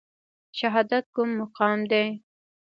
[0.57, 2.05] شهادت کوم مقام دی؟